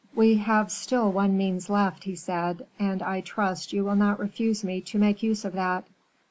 "We 0.15 0.37
have 0.37 0.71
still 0.71 1.11
one 1.11 1.37
means 1.37 1.69
left," 1.69 2.05
he 2.05 2.15
said; 2.15 2.65
"and 2.79 3.03
I 3.03 3.21
trust 3.21 3.71
you 3.71 3.83
will 3.85 3.95
not 3.95 4.17
refuse 4.19 4.63
me 4.63 4.81
to 4.81 4.97
make 4.97 5.21
use 5.21 5.45
of 5.45 5.53
that." 5.53 5.83